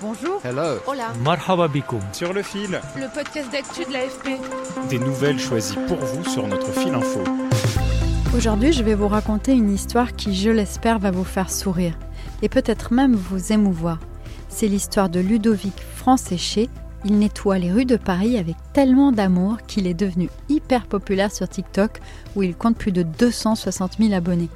Bonjour. 0.00 0.40
Hello. 0.44 0.78
Hola. 0.86 1.12
Marhaba 1.24 1.66
bikoum. 1.66 2.00
sur 2.12 2.32
le 2.32 2.42
fil. 2.42 2.80
Le 2.96 3.12
podcast 3.12 3.50
d'actu 3.50 3.84
de 3.84 3.92
l'AFP. 3.92 4.38
Des 4.88 4.98
nouvelles 5.00 5.40
choisies 5.40 5.78
pour 5.88 5.96
vous 5.96 6.24
sur 6.24 6.46
notre 6.46 6.70
fil 6.70 6.94
info. 6.94 7.20
Aujourd'hui, 8.36 8.72
je 8.72 8.84
vais 8.84 8.94
vous 8.94 9.08
raconter 9.08 9.52
une 9.52 9.74
histoire 9.74 10.14
qui, 10.14 10.36
je 10.36 10.50
l'espère, 10.50 11.00
va 11.00 11.10
vous 11.10 11.24
faire 11.24 11.50
sourire 11.50 11.98
et 12.42 12.48
peut-être 12.48 12.92
même 12.92 13.16
vous 13.16 13.52
émouvoir. 13.52 13.98
C'est 14.48 14.68
l'histoire 14.68 15.08
de 15.08 15.18
Ludovic 15.18 15.80
Franséché. 15.96 16.68
Il 17.04 17.18
nettoie 17.18 17.58
les 17.58 17.72
rues 17.72 17.84
de 17.84 17.96
Paris 17.96 18.38
avec 18.38 18.54
tellement 18.72 19.10
d'amour 19.10 19.56
qu'il 19.66 19.88
est 19.88 19.94
devenu 19.94 20.30
hyper 20.48 20.86
populaire 20.86 21.32
sur 21.32 21.48
TikTok 21.48 21.98
où 22.36 22.44
il 22.44 22.54
compte 22.54 22.76
plus 22.76 22.92
de 22.92 23.02
260 23.02 23.94
000 23.98 24.12
abonnés. 24.12 24.48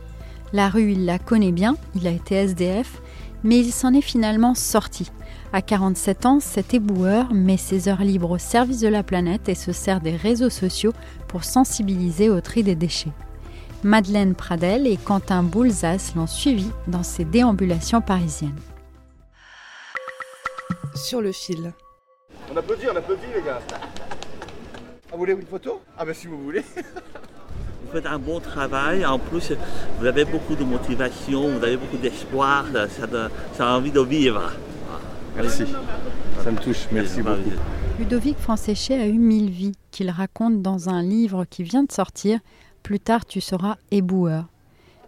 La 0.53 0.69
rue, 0.69 0.93
il 0.93 1.07
la 1.07 1.19
connaît 1.19 1.53
bien, 1.53 1.77
il 1.95 2.07
a 2.07 2.11
été 2.11 2.35
SDF, 2.35 3.01
mais 3.43 3.59
il 3.59 3.73
s'en 3.73 3.95
est 3.95 4.03
finalement 4.03 4.55
sorti. 4.55 5.11
À 5.55 5.63
47 5.63 6.27
ans, 6.27 6.41
cet 6.41 6.75
éboueur 6.75 7.33
met 7.33 7.57
ses 7.57 7.89
heures 7.89 8.03
libres 8.03 8.33
au 8.33 8.39
service 8.39 8.81
de 8.81 8.89
la 8.89 9.03
planète 9.03 9.49
et 9.49 9.55
se 9.55 9.73
sert 9.73 10.01
des 10.01 10.15
réseaux 10.15 10.51
sociaux 10.51 10.93
pour 11.29 11.45
sensibiliser 11.45 12.29
au 12.29 12.41
tri 12.41 12.63
des 12.63 12.75
déchets. 12.75 13.13
Madeleine 13.83 14.35
Pradel 14.35 14.87
et 14.87 14.97
Quentin 14.97 15.43
Boulzas 15.43 16.13
l'ont 16.15 16.27
suivi 16.27 16.71
dans 16.87 17.03
ses 17.03 17.25
déambulations 17.25 18.01
parisiennes. 18.01 18.61
Sur 20.95 21.23
le 21.23 21.33
fil. 21.33 21.73
On 22.53 22.57
applaudit, 22.57 22.87
on 22.93 22.97
applaudit 22.97 23.23
les 23.35 23.43
gars. 23.43 23.61
Ah, 23.73 25.13
vous 25.13 25.19
voulez 25.19 25.33
une 25.33 25.47
photo? 25.47 25.81
Ah 25.97 26.05
bah 26.05 26.15
si 26.15 26.27
vous 26.27 26.43
voulez. 26.43 26.63
Vous 27.93 27.99
faites 27.99 28.07
un 28.11 28.19
bon 28.19 28.41
travail, 28.41 29.05
en 29.05 29.19
plus 29.19 29.53
vous 30.01 30.07
avez 30.07 30.25
beaucoup 30.25 30.55
de 30.55 30.65
motivation, 30.65 31.59
vous 31.59 31.63
avez 31.63 31.77
beaucoup 31.77 31.99
d'espoir, 31.99 32.65
ça, 32.99 33.07
donne- 33.07 33.29
ça 33.55 33.69
a 33.69 33.77
envie 33.77 33.91
de 33.91 34.01
vivre. 34.01 34.51
Merci. 35.37 35.65
Ça 36.43 36.51
me 36.51 36.57
touche, 36.57 36.87
merci 36.91 37.21
beaucoup. 37.21 37.51
Ludovic 37.99 38.39
Franséché 38.39 38.95
a 38.95 39.07
eu 39.07 39.19
mille 39.19 39.51
vies 39.51 39.73
qu'il 39.91 40.09
raconte 40.09 40.63
dans 40.63 40.89
un 40.89 41.03
livre 41.03 41.45
qui 41.45 41.65
vient 41.65 41.83
de 41.85 41.93
sortir. 41.93 42.39
Plus 42.83 42.99
tard, 42.99 43.27
tu 43.27 43.43
seras 43.43 43.77
éboueur. 43.91 44.47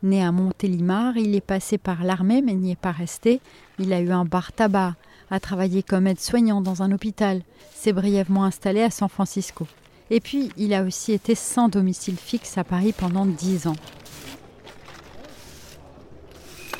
Né 0.02 0.22
à 0.22 0.30
Montélimar, 0.30 1.16
il 1.16 1.34
est 1.34 1.40
passé 1.40 1.78
par 1.78 2.04
l'armée 2.04 2.42
mais 2.42 2.52
n'y 2.52 2.72
est 2.72 2.78
pas 2.78 2.92
resté. 2.92 3.40
Il 3.78 3.94
a 3.94 4.00
eu 4.00 4.10
un 4.10 4.26
bar 4.26 4.52
tabac, 4.52 4.94
a 5.30 5.40
travaillé 5.40 5.82
comme 5.82 6.06
aide-soignant 6.06 6.60
dans 6.60 6.82
un 6.82 6.92
hôpital, 6.92 7.40
s'est 7.74 7.94
brièvement 7.94 8.44
installé 8.44 8.82
à 8.82 8.90
San 8.90 9.08
Francisco. 9.08 9.66
Et 10.10 10.20
puis, 10.20 10.50
il 10.56 10.74
a 10.74 10.82
aussi 10.82 11.12
été 11.12 11.34
sans 11.34 11.68
domicile 11.68 12.16
fixe 12.16 12.58
à 12.58 12.64
Paris 12.64 12.92
pendant 12.96 13.24
dix 13.26 13.66
ans. 13.66 13.76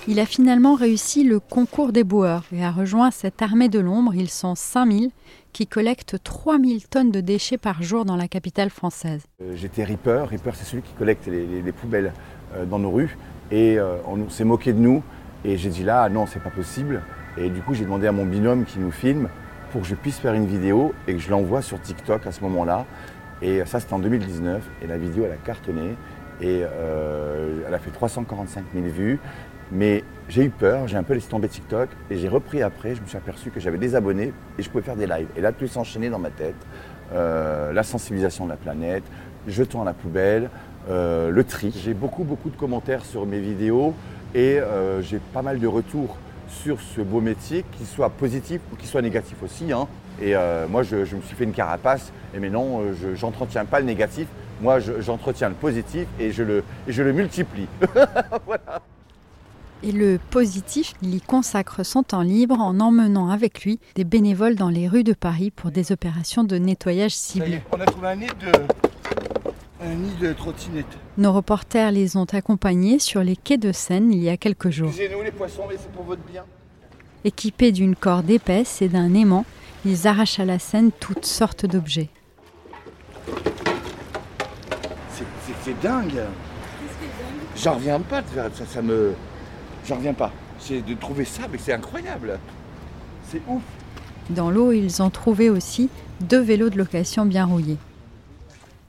Il 0.07 0.21
a 0.21 0.27
finalement 0.27 0.75
réussi 0.75 1.25
le 1.25 1.41
concours 1.41 1.91
des 1.91 2.05
boueurs 2.05 2.45
et 2.53 2.63
a 2.63 2.71
rejoint 2.71 3.11
cette 3.11 3.41
armée 3.41 3.71
de 3.71 3.79
l'ombre. 3.79 4.15
Ils 4.15 4.29
sont 4.29 4.55
5000 4.55 5.11
qui 5.55 5.67
collectent 5.67 6.23
3000 6.23 6.87
tonnes 6.89 7.11
de 7.11 7.23
déchets 7.23 7.57
par 7.57 7.83
jour 7.83 8.05
dans 8.05 8.17
la 8.17 8.29
capitale 8.29 8.69
française. 8.69 9.23
Euh, 9.41 9.55
J'étais 9.57 9.83
Reaper. 9.83 10.27
Reaper, 10.29 10.55
c'est 10.57 10.65
celui 10.67 10.83
qui 10.83 10.93
collecte 10.93 11.27
les, 11.27 11.47
les- 11.47 11.63
les 11.63 11.73
poubelles 11.73 12.13
euh, 12.55 12.67
dans 12.67 12.79
nos 12.79 12.91
rues. 12.91 13.17
Et 13.51 13.79
euh, 13.79 13.97
on 14.07 14.29
s'est 14.29 14.45
moqué 14.45 14.75
de 14.75 14.79
nous. 14.79 15.03
Et 15.47 15.57
j'ai 15.57 15.71
dit 15.71 15.85
là, 15.85 16.07
non, 16.11 16.27
c'est 16.27 16.43
pas 16.43 16.51
possible. 16.51 17.03
Et 17.39 17.49
du 17.49 17.63
coup, 17.63 17.73
j'ai 17.73 17.85
demandé 17.85 18.07
à 18.07 18.13
mon 18.13 18.27
binôme 18.27 18.67
qui 18.67 18.79
nous 18.81 18.91
filme 18.91 19.31
pour 19.75 19.83
que 19.83 19.89
je 19.89 19.97
puisse 19.97 20.21
faire 20.21 20.35
une 20.35 20.47
vidéo 20.47 20.95
et 21.09 21.15
que 21.15 21.19
je 21.19 21.29
l'envoie 21.31 21.61
sur 21.61 21.81
TikTok 21.81 22.29
à 22.29 22.31
ce 22.31 22.43
moment-là. 22.43 22.87
Et 23.43 23.65
ça, 23.67 23.81
c'était 23.81 23.93
en 23.93 23.99
2019. 23.99 24.63
Et 24.81 24.87
la 24.87 24.97
vidéo, 24.97 25.25
elle 25.27 25.33
a 25.33 25.37
cartonné. 25.37 25.97
Et 26.41 26.63
euh, 26.63 27.59
elle 27.67 27.75
a 27.75 27.81
fait 27.81 27.91
345 27.91 28.67
000 28.73 28.87
vues. 28.87 29.19
Mais 29.73 30.05
j'ai 30.29 30.45
eu 30.45 30.51
peur, 30.51 30.87
j'ai 30.87 30.97
un 30.97 31.03
peu 31.03 31.15
laissé 31.15 31.29
tomber 31.29 31.49
TikTok 31.49 31.89
et 32.09 32.19
j'ai 32.19 32.29
repris 32.29 32.63
après. 32.63 32.95
Je 32.95 33.03
me 33.03 33.07
suis 33.09 33.17
aperçu 33.17 33.51
que 33.51 33.59
j'avais 33.59 33.79
des 33.79 33.97
abonnés 33.97 34.33
et 34.57 34.63
je 34.63 34.71
pouvais 34.71 34.85
faire 34.85 34.95
des 34.95 35.09
lives. 35.09 35.27
Et 35.37 35.41
là, 35.41 35.51
tout 35.51 35.67
s'enchaînait 35.67 36.09
dans 36.09 36.21
ma 36.21 36.31
tête. 36.31 36.55
Euh, 37.13 37.73
la 37.73 37.83
sensibilisation 37.83 38.45
de 38.45 38.51
la 38.51 38.57
planète, 38.57 39.03
jetons 39.49 39.83
à 39.83 39.85
la 39.85 39.93
poubelle, 39.93 40.51
euh, 40.89 41.31
le 41.31 41.43
tri. 41.43 41.75
J'ai 41.85 41.95
beaucoup, 41.95 42.23
beaucoup 42.23 42.51
de 42.51 42.57
commentaires 42.57 43.05
sur 43.05 43.27
mes 43.27 43.41
vidéos 43.41 43.93
et 44.37 44.61
j'ai 45.01 45.19
pas 45.33 45.43
mal 45.43 45.59
de 45.59 45.67
retours 45.67 46.17
sur 46.63 46.79
ce 46.81 47.01
beau 47.01 47.21
métier, 47.21 47.65
qu'il 47.77 47.87
soit 47.87 48.11
positif 48.11 48.61
ou 48.73 48.77
qu'il 48.77 48.89
soit 48.89 49.03
négatif 49.03 49.37
aussi. 49.43 49.73
hein. 49.73 49.87
Et 50.23 50.35
euh, 50.37 50.67
moi, 50.69 50.83
je, 50.83 51.05
je 51.05 51.17
me 51.17 51.23
suis 51.23 51.35
fait 51.35 51.45
une 51.45 51.53
carapace 51.53 52.13
et 52.35 52.39
maintenant, 52.39 52.81
euh, 52.81 52.95
je 53.17 53.21
n'entretiens 53.27 53.65
pas 53.65 53.81
le 53.81 53.87
négatif. 53.87 54.27
Moi, 54.61 54.79
je- 54.79 55.01
j'entretiens 55.01 55.49
le 55.49 55.55
positif 55.57 56.07
et 56.21 56.31
je 56.31 56.43
le, 56.45 56.63
et 56.87 56.93
je 56.93 57.03
le 57.03 57.13
multiplie. 57.13 57.67
Et 59.83 59.93
le 59.93 60.19
positif, 60.31 60.95
il 61.03 61.15
y 61.15 61.21
consacre 61.21 61.85
son 61.85 62.03
temps 62.03 62.23
libre 62.23 62.59
en 62.59 62.81
emmenant 62.81 63.29
avec 63.29 63.65
lui 63.65 63.79
des 63.97 64.05
bénévoles 64.05 64.55
dans 64.55 64.71
les 64.71 64.89
rues 64.89 65.05
de 65.05 65.13
Paris 65.13 65.51
pour 65.51 65.71
des 65.73 65.93
opérations 65.93 66.43
de 66.43 66.57
nettoyage 66.57 67.11
ciblé. 67.15 67.55
est, 67.57 67.63
on 67.71 67.79
a 67.81 67.85
trouvé 67.85 68.09
un 68.09 68.17
nid 68.17 68.27
de, 68.41 68.51
un 69.85 69.95
nid 69.95 70.15
de 70.21 70.33
trottinette. 70.33 70.87
Nos 71.19 71.33
reporters 71.33 71.91
les 71.93 72.17
ont 72.17 72.27
accompagnés 72.33 72.99
sur 72.99 73.23
les 73.23 73.37
quais 73.37 73.59
de 73.59 73.73
Seine 73.73 74.13
il 74.13 74.23
y 74.23 74.29
a 74.29 74.37
quelques 74.37 74.71
jours. 74.71 74.89
Excusez-nous 74.89 75.23
les 75.23 75.31
poissons, 75.33 75.63
mais 75.69 75.77
c'est 75.79 75.91
pour 75.93 76.05
votre 76.05 76.23
bien. 76.23 76.45
Équipés 77.25 77.73
d'une 77.73 77.95
corde 77.97 78.29
épaisse 78.31 78.83
et 78.83 78.89
d'un 78.89 79.15
aimant, 79.15 79.45
ils 79.85 80.07
arrachent 80.07 80.41
à 80.41 80.45
la 80.45 80.59
Seine 80.59 80.91
toutes 80.99 81.27
sortes 81.27 81.67
d'objets. 81.67 82.09
C'est- 85.13 85.25
C'est 85.63 85.81
dingue. 85.81 86.21
J'en 87.57 87.75
reviens 87.75 88.01
pas 88.01 88.21
de 88.23 88.27
faire 88.27 88.51
ça, 88.55 88.65
ça 88.67 88.83
me. 88.83 89.15
J'en 89.87 89.97
reviens 89.97 90.13
pas. 90.15 90.31
C'est 90.59 90.85
de 90.85 90.95
trouver 90.95 91.25
ça, 91.25 91.43
mais 91.51 91.59
c'est 91.59 91.73
incroyable. 91.73 92.39
C'est 93.31 93.41
ouf. 93.49 93.63
Dans 94.31 94.51
l'eau, 94.51 94.73
ils 94.73 95.03
ont 95.03 95.11
trouvé 95.11 95.51
aussi 95.51 95.89
deux 96.21 96.41
vélos 96.41 96.71
de 96.71 96.77
location 96.79 97.25
bien 97.27 97.45
rouillés. 97.47 97.77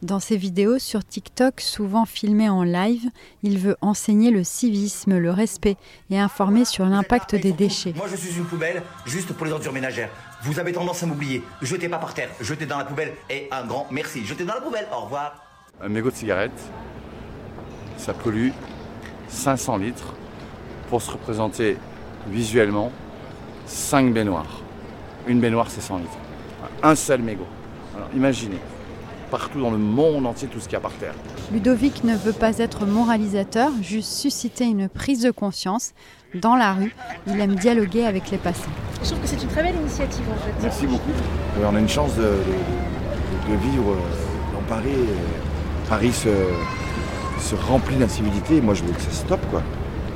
Dans 0.02 0.20
ses 0.20 0.36
vidéos 0.36 0.78
sur 0.78 1.06
TikTok, 1.06 1.62
souvent 1.62 2.06
filmées 2.06 2.50
en 2.50 2.64
live, 2.64 3.10
il 3.44 3.58
veut 3.58 3.78
enseigner 3.82 4.30
le 4.30 4.44
civisme, 4.44 5.18
le 5.18 5.32
respect 5.32 5.78
et 6.10 6.20
informer 6.20 6.66
sur 6.66 6.86
l'impact 6.86 7.36
des 7.36 7.54
déchets. 7.54 7.94
Moi, 7.96 8.08
je 8.12 8.18
suis 8.18 8.38
une 8.38 8.46
poubelle 8.46 8.84
juste 9.06 9.34
pour 9.34 9.46
les 9.46 9.54
ordures 9.54 9.72
ménagères. 9.72 10.10
Vous 10.44 10.60
avez 10.60 10.74
tendance 10.74 11.02
à 11.02 11.06
m'oublier. 11.06 11.42
Jetez 11.62 11.88
pas 11.88 11.98
par 11.98 12.14
terre, 12.14 12.30
jetez 12.42 12.66
dans 12.66 12.78
la 12.78 12.86
poubelle. 12.86 13.14
Et 13.30 13.48
un 13.52 13.66
grand 13.66 13.88
merci. 13.90 14.26
Jetez 14.26 14.44
dans 14.44 14.54
la 14.56 14.62
poubelle. 14.62 14.86
Au 14.94 15.06
revoir. 15.06 15.44
Un 15.82 15.90
mégot 15.90 16.12
de 16.12 16.16
cigarette, 16.16 16.60
ça 17.98 18.14
pollue 18.14 18.50
500 19.30 19.78
litres 19.78 20.14
pour 20.90 21.02
se 21.02 21.12
représenter 21.12 21.78
visuellement 22.28 22.92
5 23.66 24.14
baignoires. 24.14 24.62
Une 25.26 25.40
baignoire, 25.40 25.72
c'est 25.72 25.82
100 25.82 25.98
litres. 25.98 26.18
Un 26.84 26.96
seul 26.96 27.22
mégot. 27.22 27.48
Alors 27.96 28.10
imaginez, 28.14 28.60
partout 29.38 29.60
dans 29.60 29.72
le 29.72 29.78
monde 29.78 30.26
entier, 30.26 30.48
tout 30.48 30.62
ce 30.62 30.66
qu'il 30.70 30.74
y 30.74 30.76
a 30.78 30.80
par 30.80 30.94
terre. 30.94 31.14
Ludovic 31.52 32.06
ne 32.06 32.16
veut 32.16 32.32
pas 32.32 32.58
être 32.60 32.86
moralisateur, 32.86 33.70
juste 33.82 34.14
susciter 34.14 34.64
une 34.64 34.88
prise 34.88 35.24
de 35.24 35.32
conscience. 35.32 35.92
Dans 36.36 36.56
la 36.56 36.72
rue, 36.74 36.96
il 37.28 37.38
aime 37.42 37.56
dialoguer 37.56 38.06
avec 38.06 38.32
les 38.32 38.38
passants. 38.38 38.72
Je 39.04 39.10
trouve 39.10 39.20
que 39.20 39.28
c'est 39.28 39.42
une 39.44 39.50
très 39.50 39.62
belle 39.64 39.76
initiative 39.76 40.24
en 40.32 40.36
fait. 40.46 40.54
Merci 40.62 40.88
beaucoup. 40.88 41.12
Euh, 41.60 41.68
on 41.70 41.76
a 41.76 41.80
une 41.82 41.90
chance 41.90 42.16
de, 42.16 42.22
de- 42.22 43.52
de 43.52 43.58
vivre 43.70 43.92
euh, 43.92 44.54
dans 44.54 44.62
Paris. 44.74 44.88
euh, 44.96 45.90
Paris 45.90 46.14
se, 46.14 46.30
se 47.42 47.56
remplit 47.56 47.98
d'incivilité. 47.98 48.62
Moi, 48.62 48.74
je 48.74 48.84
veux 48.84 48.94
que 48.94 49.02
ça 49.02 49.12
stoppe, 49.12 49.46
quoi. 49.52 49.62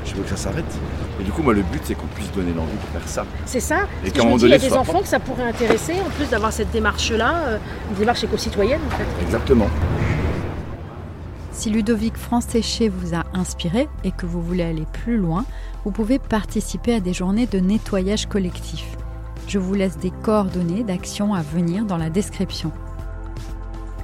Je 0.06 0.16
veux 0.16 0.24
que 0.24 0.30
ça 0.30 0.38
s'arrête. 0.38 0.74
Et 1.20 1.24
du 1.24 1.32
coup, 1.32 1.42
moi, 1.44 1.54
le 1.54 1.64
but, 1.64 1.82
c'est 1.84 1.96
qu'on 1.96 2.08
puisse 2.08 2.32
donner 2.32 2.54
l'envie 2.54 2.72
de 2.72 3.00
faire 3.00 3.08
ça. 3.08 3.26
C'est 3.46 3.60
ça. 3.60 3.88
Et 4.06 4.12
me 4.12 4.24
moment 4.24 4.38
dis, 4.38 4.46
il 4.46 4.52
y 4.52 4.54
a 4.54 4.58
des 4.58 4.74
enfants 4.74 5.02
que 5.02 5.08
ça 5.08 5.20
pourrait 5.20 5.44
intéresser, 5.44 5.94
en 5.94 6.10
plus 6.12 6.30
d'avoir 6.30 6.54
cette 6.54 6.72
démarche-là, 6.72 7.36
euh, 7.48 7.58
une 7.92 7.98
démarche 7.98 8.24
éco-citoyenne 8.24 8.80
en 8.88 8.96
fait. 8.96 9.06
Exactement. 9.24 9.68
Si 11.52 11.70
Ludovic 11.70 12.16
Franséché 12.16 12.88
vous 12.88 13.16
a 13.16 13.26
inspiré 13.34 13.90
et 14.06 14.12
que 14.12 14.26
vous 14.26 14.42
voulez 14.42 14.64
aller 14.64 14.86
plus 15.04 15.18
loin, 15.18 15.44
vous 15.84 15.92
pouvez 15.92 16.18
participer 16.18 16.94
à 16.94 17.00
des 17.02 17.12
journées 17.12 17.48
de 17.48 17.60
nettoyage 17.60 18.28
collectif. 18.28 18.86
Je 19.48 19.60
vous 19.60 19.74
laisse 19.74 19.98
des 19.98 20.12
coordonnées 20.24 20.84
d'actions 20.84 21.34
à 21.34 21.42
venir 21.42 21.84
dans 21.84 21.98
la 21.98 22.10
description. 22.10 22.72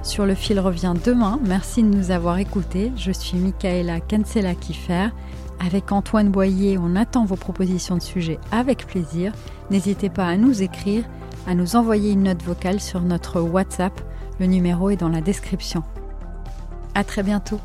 Sur 0.02 0.26
le 0.26 0.34
fil 0.34 0.60
revient 0.60 0.94
demain. 1.02 1.40
Merci 1.46 1.82
de 1.82 1.88
nous 1.88 2.10
avoir 2.10 2.38
écoutés. 2.38 2.92
Je 2.96 3.10
suis 3.10 3.38
Michaela 3.38 4.00
Kensela 4.00 4.54
Kiffer. 4.54 5.08
Avec 5.58 5.90
Antoine 5.90 6.30
Boyer, 6.30 6.78
on 6.78 6.96
attend 6.96 7.24
vos 7.24 7.36
propositions 7.36 7.96
de 7.96 8.02
sujets 8.02 8.38
avec 8.52 8.86
plaisir. 8.86 9.32
N'hésitez 9.70 10.10
pas 10.10 10.26
à 10.26 10.36
nous 10.36 10.62
écrire, 10.62 11.04
à 11.46 11.54
nous 11.54 11.76
envoyer 11.76 12.12
une 12.12 12.24
note 12.24 12.42
vocale 12.42 12.80
sur 12.80 13.00
notre 13.00 13.40
WhatsApp. 13.40 13.92
Le 14.38 14.46
numéro 14.46 14.90
est 14.90 14.96
dans 14.96 15.08
la 15.08 15.20
description. 15.20 15.82
À 16.94 17.04
très 17.04 17.22
bientôt. 17.22 17.60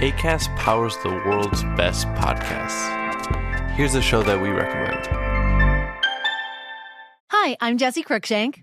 ACAST 0.00 0.48
powers 0.56 0.96
the 1.02 1.10
world's 1.26 1.64
best 1.76 2.06
podcasts. 2.14 2.88
Here's 3.76 3.96
a 3.96 4.02
show 4.02 4.22
that 4.22 4.40
we 4.40 4.50
recommend. 4.50 5.08
Hi, 7.30 7.56
I'm 7.60 7.78
Jesse 7.78 8.02
Cruikshank. 8.04 8.62